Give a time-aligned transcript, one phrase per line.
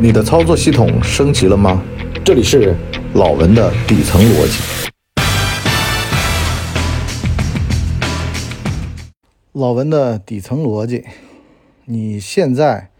[0.00, 1.82] 你的操作系统升级了吗？
[2.24, 2.72] 这里是
[3.14, 4.62] 老文的底层逻辑。
[9.50, 11.04] 老文的底层逻辑，
[11.86, 12.90] 你现在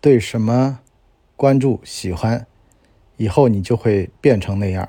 [0.00, 0.78] 对什么
[1.36, 2.46] 关注、喜欢，
[3.18, 4.88] 以后你就会变成那样。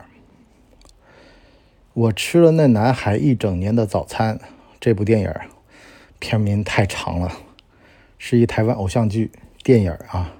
[1.91, 4.39] 我吃了那男孩一整年的早餐。
[4.79, 5.33] 这部电影
[6.19, 7.29] 片名太长了，
[8.17, 9.29] 是一台湾偶像剧
[9.61, 10.35] 电影啊。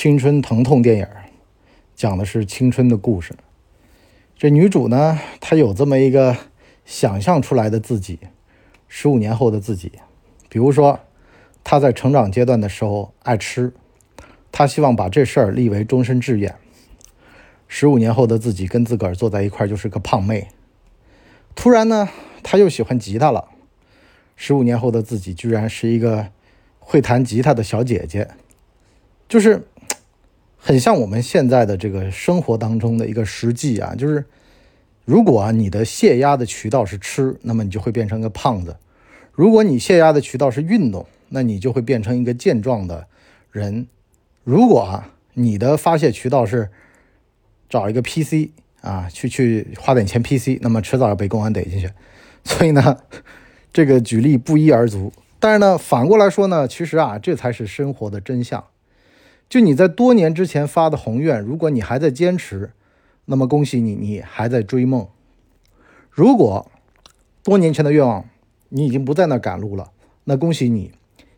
[0.00, 1.08] 青春疼痛电影，
[1.96, 3.34] 讲的是青春的故事。
[4.36, 6.36] 这女主呢，她有这么一个
[6.84, 8.20] 想象出来的自己，
[8.86, 9.90] 十五年后的自己。
[10.48, 11.00] 比如说，
[11.64, 13.72] 她在成长阶段的时候爱吃，
[14.52, 16.54] 她希望把这事儿立为终身志愿。
[17.66, 20.46] 十五年后的自己跟自个儿坐在一块就是个胖妹。
[21.56, 22.08] 突然呢，
[22.44, 23.48] 她又喜欢吉他了。
[24.36, 26.28] 十五年后的自己居然是一个
[26.78, 28.28] 会弹吉他的小姐姐，
[29.28, 29.66] 就是。
[30.60, 34.24] 很像我们现在的这个生活当中的一个实际啊，就是
[35.04, 38.72] 如果你的泄压的渠道是吃，那么你就会变成个胖子；
[39.32, 43.06] 如果你泄压的渠道是运动，那你就会变成一个健壮的
[43.50, 43.86] 人；
[44.44, 46.68] 如果啊你的发泄渠道是
[47.68, 51.90] 找一个 PC 啊去去花点钱 PC，那么迟早要被公安逮进去。
[52.44, 52.98] 所以呢，
[53.72, 55.12] 这个举例不一而足。
[55.38, 58.64] 但是呢，反过来说呢，其实啊这才是生活的真相。
[59.48, 62.72] 就你在多年之前发的宏愿，如果你还在坚持，
[63.24, 65.08] 那么恭喜你，你还在追梦。
[66.10, 66.70] 如果
[67.42, 68.26] 多年前的愿望
[68.68, 69.92] 你已经不在那赶路了，
[70.24, 70.92] 那恭喜你，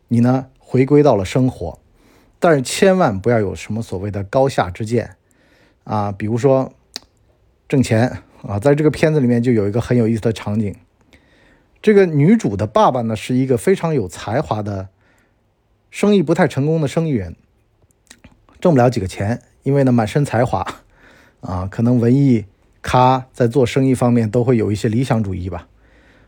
[0.09, 1.79] 你呢回归到了生活。
[2.39, 5.15] 但是千万不要有什么所谓的高下之见
[5.83, 6.73] 啊，比如说
[7.69, 10.75] 挣钱啊，在这个片子里面就有一个很有意思的场景，
[11.81, 14.89] 这个女主的爸爸呢是一个非常有才华的
[15.89, 17.35] 生意不太成功的生意人。
[18.61, 20.65] 挣不了几个钱，因为呢满身才华，
[21.41, 22.45] 啊，可能文艺
[22.83, 25.67] 咖在做生意方面都会有一些理想主义吧。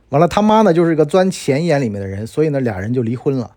[0.10, 3.56] 完了，他妈呢就是一个钻钱眼里面的人，所以呢俩人就离婚了。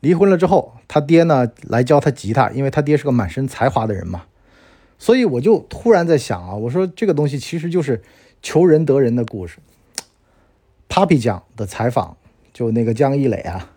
[0.00, 4.22] 离婚了之后，他爹呢来教他吉他，因为他爹是个满身才华的人嘛。
[4.98, 8.02] 所以我就突然在想啊，我说这个东西其实就是
[8.40, 9.58] 求人得人的故事。
[10.88, 12.16] Papi 酱的采访，
[12.52, 13.70] 就那个江一磊啊，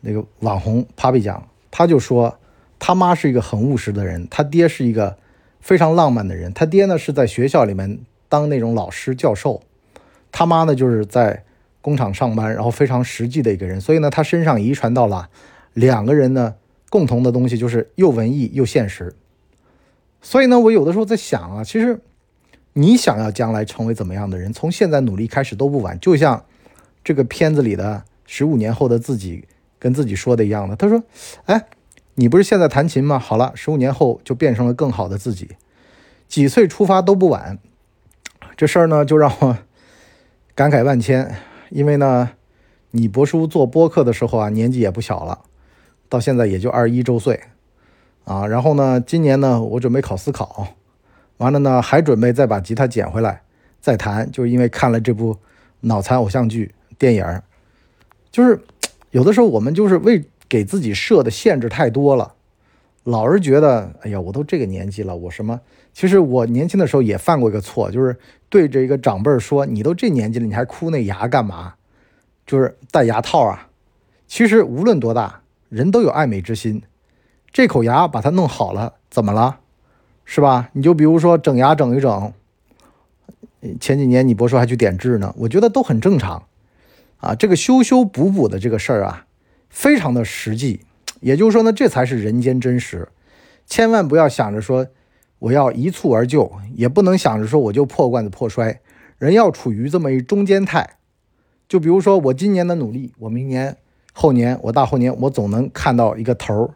[0.00, 2.36] 那个网红 Papi 酱，他就说。
[2.80, 5.18] 他妈是一个很务实的人，他爹是一个
[5.60, 6.50] 非常浪漫的人。
[6.52, 9.62] 他爹呢是在学校里面当那种老师教授，
[10.32, 11.44] 他妈呢就是在
[11.82, 13.78] 工厂上班，然后非常实际的一个人。
[13.80, 15.28] 所以呢，他身上遗传到了
[15.74, 16.54] 两个人呢
[16.88, 19.14] 共同的东西，就是又文艺又现实。
[20.22, 22.00] 所以呢，我有的时候在想啊，其实
[22.72, 26.00] 你想要将来成为怎么样的人，从现在努力开始都不晚。
[26.00, 26.42] 就像
[27.04, 29.44] 这个片子里的十五年后的自己
[29.78, 31.04] 跟自己说的一样的，他说
[31.44, 31.62] ：“哎。”
[32.20, 33.18] 你不是现在弹琴吗？
[33.18, 35.52] 好了，十五年后就变成了更好的自己。
[36.28, 37.58] 几岁出发都不晚。
[38.58, 39.56] 这事儿呢，就让我
[40.54, 41.34] 感慨万千。
[41.70, 42.32] 因为呢，
[42.90, 45.44] 你博叔做播客的时候啊，年纪也不小了，
[46.10, 47.40] 到现在也就二十一周岁
[48.24, 48.46] 啊。
[48.46, 50.76] 然后呢，今年呢，我准备考司考，
[51.38, 53.40] 完了呢，还准备再把吉他捡回来
[53.80, 54.30] 再弹。
[54.30, 55.38] 就是因为看了这部
[55.80, 57.42] 脑残偶像剧电影儿，
[58.30, 58.60] 就是
[59.10, 60.22] 有的时候我们就是为。
[60.50, 62.34] 给自己设的限制太多了，
[63.04, 65.60] 老是觉得，哎呀，我都这个年纪了，我什么？
[65.94, 68.18] 其实我年轻的时候也犯过一个错，就是
[68.48, 71.74] 对着一个长辈说：“你都这年纪了，你还哭那牙干嘛？”
[72.44, 73.68] 就是戴牙套啊。
[74.26, 76.82] 其实无论多大，人都有爱美之心，
[77.52, 79.60] 这口牙把它弄好了，怎么了？
[80.24, 80.70] 是吧？
[80.72, 82.32] 你就比如说整牙整一整，
[83.80, 86.44] 前几年你不说还去点痣呢，我觉得都很正常
[87.18, 87.34] 啊。
[87.36, 89.26] 这个修修补补的这个事儿啊。
[89.70, 90.80] 非常的实际，
[91.20, 93.08] 也就是说呢，这才是人间真实。
[93.66, 94.88] 千万不要想着说
[95.38, 98.80] 我要一蹴而就，也不能想着说我就破罐子破摔。
[99.16, 100.96] 人要处于这么一中间态。
[101.68, 103.76] 就比如说我今年的努力，我明年、
[104.12, 106.70] 后年、我大后年，我总能看到一个头儿，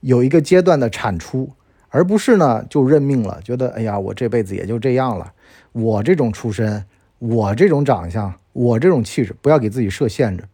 [0.00, 1.52] 有一个阶段的产出，
[1.88, 5.32] 而不是呢就认命了，觉得哎呀，我这辈子也就这样了。
[5.70, 6.84] 我这种出身，
[7.20, 10.44] 我这种长相，我这种气质，不要给自己设限制。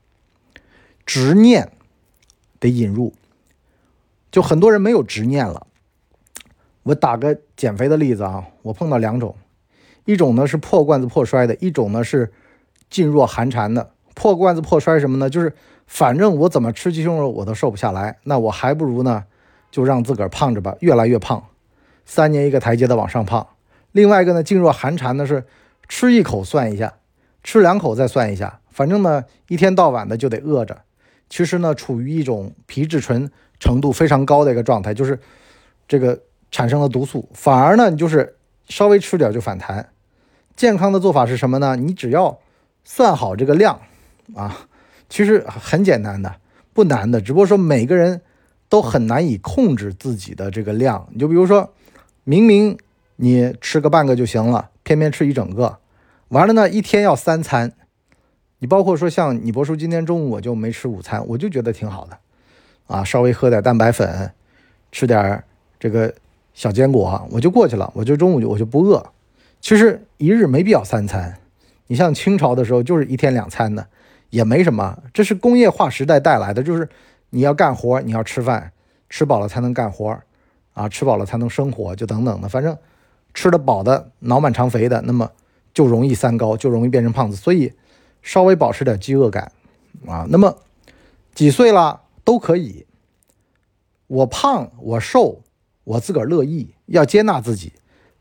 [1.06, 1.70] 执念
[2.60, 3.12] 得引入，
[4.30, 5.66] 就很多人没有执念了。
[6.84, 9.34] 我打个减肥的例子啊，我碰到两种，
[10.04, 12.32] 一种呢是破罐子破摔的，一种呢是
[12.90, 13.90] 噤若寒蝉的。
[14.14, 15.30] 破罐子破摔什么呢？
[15.30, 15.54] 就是
[15.86, 19.24] 反正我怎么吃鸡胸肉我都瘦不下来，那我还不如呢
[19.70, 21.42] 就让自个儿胖着吧，越来越胖，
[22.04, 23.46] 三年一个台阶的往上胖。
[23.92, 25.44] 另外一个呢，噤若寒蝉的是
[25.88, 26.94] 吃一口算一下，
[27.42, 30.82] 吃两口再算一下，反正呢一天到晚的就得饿着。
[31.30, 33.30] 其实呢，处于一种皮质醇
[33.60, 35.18] 程度非常高的一个状态，就是
[35.86, 38.36] 这个产生了毒素，反而呢，你就是
[38.68, 39.90] 稍微吃点就反弹。
[40.56, 41.76] 健康的做法是什么呢？
[41.76, 42.40] 你只要
[42.84, 43.80] 算好这个量
[44.34, 44.66] 啊，
[45.08, 46.34] 其实很简单的，
[46.72, 48.20] 不难的，只不过说每个人
[48.68, 51.08] 都很难以控制自己的这个量。
[51.12, 51.72] 你就比如说，
[52.24, 52.76] 明明
[53.16, 55.78] 你吃个半个就行了，偏偏吃一整个，
[56.28, 57.72] 完了呢，一天要三餐。
[58.62, 62.18] 你包括说像你博叔今天中午我就没吃午餐，我就觉得挺好的，
[62.86, 64.30] 啊，稍微喝点蛋白粉，
[64.92, 65.42] 吃点
[65.78, 66.14] 这个
[66.52, 69.04] 小坚果，我就过去了，我就中午就我就不饿。
[69.62, 71.38] 其实一日没必要三餐，
[71.86, 73.86] 你像清朝的时候就是一天两餐的，
[74.28, 75.02] 也没什么。
[75.14, 76.86] 这是工业化时代带来的，就是
[77.30, 78.70] 你要干活，你要吃饭，
[79.08, 80.20] 吃饱了才能干活，
[80.74, 82.76] 啊，吃饱了才能生活，就等等的，反正
[83.32, 85.30] 吃得饱的脑满肠肥的，那么
[85.72, 87.72] 就容易三高，就容易变成胖子，所以。
[88.22, 89.52] 稍微保持点饥饿感，
[90.06, 90.58] 啊，那么
[91.34, 92.86] 几岁了都可以。
[94.06, 95.42] 我胖我瘦，
[95.84, 97.72] 我自个儿乐意，要接纳自己，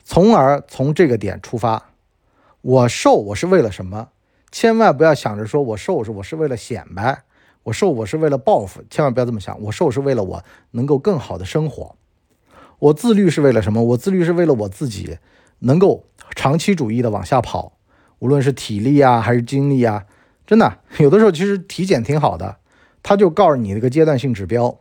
[0.04, 1.90] 从而从这个点出发。
[2.62, 4.10] 我瘦我是为了什么？
[4.51, 7.24] 千万不要想着说我瘦是我是为了显摆，
[7.63, 9.60] 我瘦我是为了报复，千万不要这么想。
[9.62, 11.95] 我瘦是为了我能够更好的生活。
[12.80, 13.84] 我自律是为了什么？
[13.84, 15.18] 我自律是为了我自己
[15.60, 16.06] 能够
[16.36, 17.74] 长期主义的往下跑。
[18.19, 20.06] 无论是体力啊还是精力啊，
[20.45, 22.57] 真的 有的时候其实体检挺好的，
[23.01, 24.80] 他就告诉你那个阶段性指标，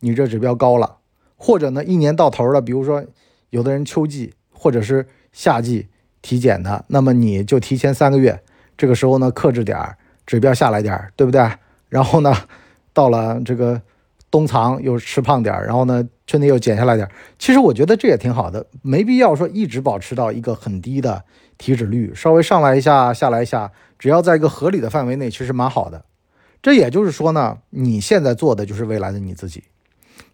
[0.00, 0.98] 你这指标高了，
[1.36, 3.04] 或者呢一年到头了，比如说
[3.50, 5.88] 有的人秋季或者是夏季
[6.22, 8.42] 体检的，那么你就提前三个月，
[8.76, 9.96] 这个时候呢克制点儿，
[10.26, 11.48] 指标下来点儿，对不对？
[11.88, 12.34] 然后呢
[12.92, 13.80] 到了这个
[14.30, 21.24] 冬藏又吃胖点儿，然后呢春天又减下来点儿，其实我觉得这也挺好的，没必要说一直保持到一个很低的。
[21.60, 26.02] 体脂率稍微上来一下，下来一下，只要在一个合理的范围内，其实蛮好的。
[26.62, 29.62] 这也就是说呢，你现在做的就是未来的你自己，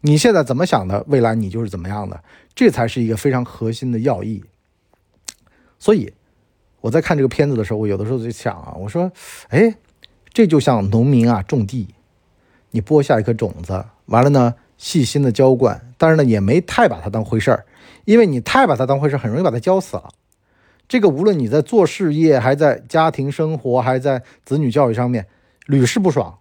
[0.02, 2.22] 你现在怎么想的，未来你就是怎么样的，
[2.54, 4.44] 这才是一个非常核心的要义。
[5.80, 6.12] 所以
[6.80, 9.10] 我在看这个片子的时候，我有的时候就想啊，我说，
[9.48, 9.74] 哎，
[10.32, 11.88] 这就像农民啊种地，
[12.70, 17.66] 你播下一颗种子，完了呢，细心的浇灌，但是呢，也没太把它当回事儿，
[18.04, 20.08] 因为你太把它当回事儿，很容易把它浇死了。
[20.88, 25.26] 这个无论你在做事业，还在家庭生活，还在子女教育上面，
[25.66, 26.38] 屡试不爽。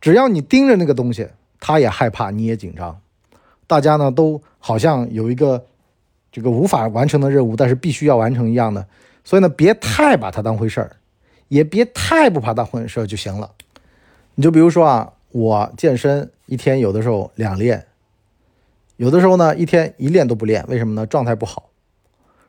[0.00, 1.28] 只要你盯着那个东西，
[1.58, 3.00] 他也害怕，你也紧张。
[3.66, 5.66] 大家呢都好像有一个
[6.30, 8.86] 这个无法完成的任务，但是必须要完成一样的。
[9.24, 10.92] 所以呢，别太把它当回事儿，
[11.48, 13.50] 也别太不把它当回事儿就行了。
[14.36, 17.84] 你就比如说啊，我健身一天有的时候两练，
[18.96, 21.04] 有的时候呢一天一练都不练，为什么呢？
[21.04, 21.68] 状态不好。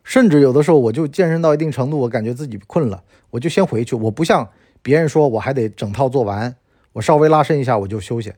[0.10, 3.96] 甚至有的时候，我就健身到一定程度，我感觉自己困了，我就先回去。
[3.96, 4.50] 我不像
[4.82, 6.56] 别人说，我还得整套做完，
[6.94, 8.34] 我稍微拉伸一下我就休息。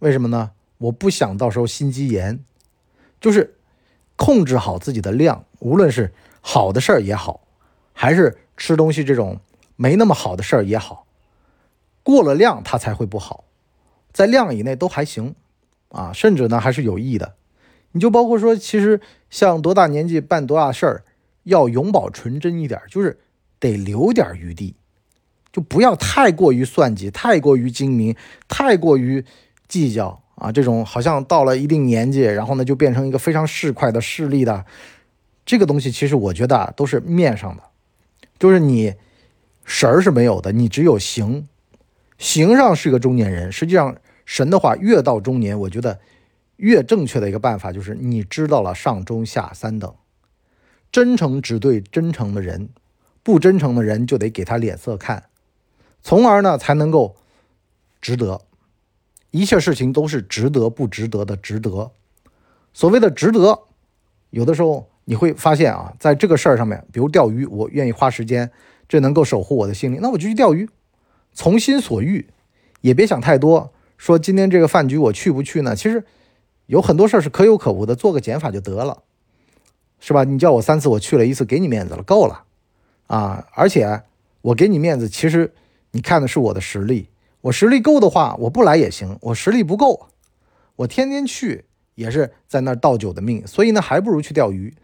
[0.00, 0.50] 为什么呢？
[0.76, 2.38] 我不想到时候心肌炎。
[3.18, 3.54] 就是
[4.16, 7.40] 控制好自己的量，无论是好的事儿也好，
[7.94, 9.40] 还是吃东西这种
[9.76, 11.06] 没那么好的事儿也好，
[12.02, 13.44] 过了量它才会不好，
[14.12, 15.34] 在量以内都还行
[15.88, 17.32] 啊，甚至呢还是有益的。
[17.92, 21.02] 你就包括说，其实像多大年纪办多大事儿，
[21.46, 23.18] 要永葆纯真一点，就是
[23.58, 24.76] 得留点余地，
[25.52, 28.14] 就不要太过于算计，太过于精明，
[28.46, 29.24] 太过于
[29.66, 30.52] 计较啊。
[30.52, 34.64] 这种好像到了一定年纪，然后呢就变成一个非常市侩的势利的
[35.44, 37.62] 这个东西，其实我觉得啊都是面上的，
[38.38, 38.94] 就是你
[39.64, 41.48] 神儿是没有的，你只有形，
[42.18, 45.98] 形上是个中年人，实际上神的话越到中年，我觉得。
[46.58, 49.94] 越正确的一个办法就是，你知道了上中下三等，
[50.96, 52.70] 真诚只对真诚的人，
[53.22, 55.24] 不真诚的人就得给他脸色看，
[56.00, 57.16] 从而呢才能够
[58.00, 58.40] 值得。
[59.30, 61.90] 一切事情都是值得不值得的值得。
[62.72, 63.64] 所谓的值得，
[64.30, 68.50] 有的时候你会发现啊，在这个事儿上面，比如钓鱼，我愿意花时间，
[68.88, 70.66] 这能够守护我的心灵，那我就去钓鱼，
[71.34, 72.26] 从心所欲，
[72.80, 73.70] 也别想太多。
[73.98, 75.76] 说今天这个饭局我去不去呢？
[75.76, 76.02] 其实。
[76.64, 79.02] 有很多事儿是可有可无的，做个减法就得了，
[80.00, 80.24] 是吧？
[80.24, 82.44] 你叫我三次，我去了一次，给你面子了，够了，
[83.06, 83.46] 啊！
[83.54, 84.02] 而且
[84.42, 85.52] 我给你面子，其实
[85.92, 87.08] 你看的是我的实力，
[87.40, 90.08] 我实力够的话，我不来也行；我实力不够，
[90.76, 93.46] 我天天去也是在那儿倒酒的命。
[93.46, 94.74] 所以呢，还不如去钓鱼。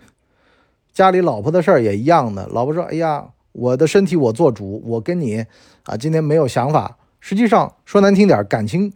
[0.93, 5.47] 家里老婆的事儿也一样的，老婆说：“哎呀，我的身体我做主，我跟你
[5.85, 8.93] 啊，今天没有想法。”实际上说难听点，感情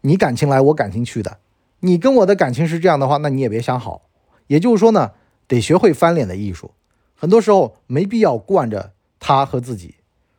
[0.00, 1.38] 你感情来，我感情去的。
[1.80, 4.02] 你跟我的感情是这样的话，那你也别想好。
[4.48, 5.12] 也就是说呢，
[5.50, 6.70] 得学会翻脸的艺术。
[7.16, 9.96] 很多时候没必要惯着他和自己，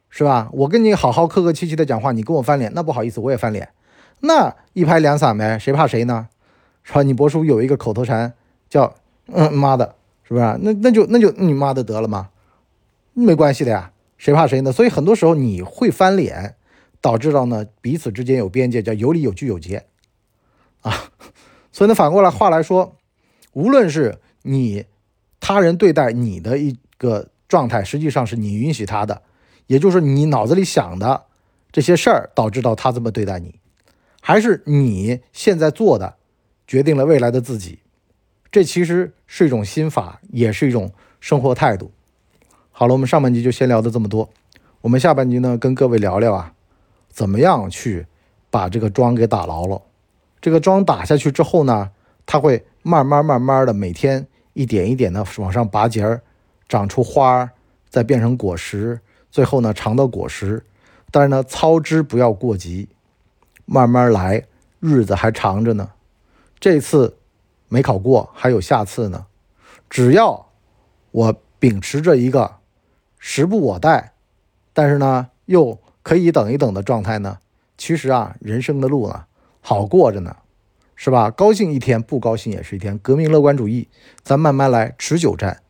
[0.10, 0.50] 是吧？
[0.54, 3.70] 我跟你好好客客气气的讲话，你跟我翻脸，那不好意思，我也翻脸。
[4.22, 6.30] 那一拍两散呗，谁怕谁呢？
[6.84, 7.04] 是吧？
[7.04, 8.34] 你博叔有一个口头禅，
[8.70, 8.96] 叫
[9.28, 10.46] 嗯妈的，是不是？
[10.62, 12.30] 那那就那就你妈的得了吗？
[13.14, 14.72] 没关系的呀，谁怕谁呢？
[14.72, 16.56] 所以很多时候你会翻脸，
[17.02, 19.86] 导致到呢彼此之间有边界，叫有理有据有节
[20.82, 21.12] 啊。
[21.72, 22.96] 所以呢，反过来话来说，
[23.54, 24.86] 无论是你
[25.42, 29.22] 他人对待你的一个状态，实际上是你允许他的，
[29.68, 31.26] 也就是你脑子里想的
[31.72, 33.56] 这些事儿导致到他这么对待你，
[34.22, 36.16] 还是你现在做的
[36.66, 37.80] 决定了未来的自己，
[38.50, 41.92] 这其实是一种心法，也是一种生活态度。
[42.72, 44.30] 好了，我们上半集就先聊的这么多，
[44.82, 46.54] 我们下半集呢跟各位聊聊啊，
[47.10, 48.06] 怎么样去
[48.50, 49.82] 把这个桩给打牢了。
[50.40, 51.92] 这个桩打下去之后呢，
[52.26, 56.22] 它会慢慢慢慢的每天一点一点的往上拔节儿，
[56.68, 57.52] 长出花儿，
[57.90, 60.66] 再变成果实，最后呢尝到果实。
[61.12, 62.90] 但是呢，操之不要过急，
[63.66, 64.46] 慢慢来，
[64.80, 65.92] 日子还长着呢。
[66.60, 67.18] 这次
[67.68, 69.26] 没考过，还有下次呢。
[69.90, 70.48] 只要
[71.12, 72.56] 我秉持着一个
[73.18, 74.14] 时不我待，
[74.74, 77.40] 但是呢又可以等一等的状态呢，
[77.78, 79.26] 其实啊，人生的路呢。
[79.64, 80.38] 好过着呢，
[81.04, 81.32] 是吧？
[81.32, 82.96] 高兴一天，不高兴也是一天。
[83.00, 83.88] 革命乐观主义，
[84.22, 85.64] 咱慢慢来，持久战，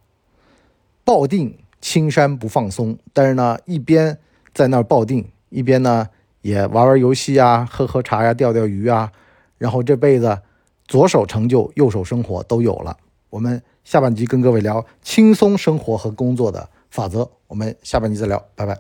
[1.06, 2.98] 抱定青山不放松。
[3.14, 4.18] 但是呢，一边
[4.54, 6.10] 在那儿抱定，一边呢
[6.42, 9.10] 也玩玩游戏啊，喝喝茶呀，钓钓鱼啊。
[9.58, 10.38] 然后这辈子
[10.86, 12.98] 左手成就，右手生活都有了。
[13.30, 17.32] 我们下半集跟各位聊轻松生活和工作的法则。
[17.48, 18.78] 我们下半集再聊，拜拜。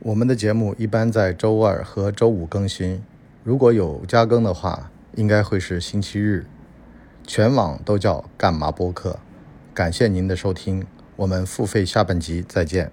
[0.00, 3.00] 我们的节目一般在周二和周五更新。
[3.44, 6.46] 如果有加更的话，应该会是星期日。
[7.26, 9.18] 全网都叫干嘛播客？
[9.72, 12.92] 感谢您的收听，我们付费下半集再见。